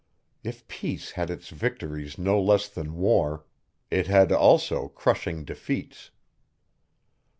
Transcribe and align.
If 0.43 0.67
peace 0.67 1.11
had 1.11 1.29
its 1.29 1.49
victories 1.49 2.17
no 2.17 2.41
less 2.41 2.67
than 2.67 2.95
war, 2.95 3.45
it 3.91 4.07
had 4.07 4.31
also 4.31 4.87
crushing 4.87 5.45
defeats. 5.45 6.09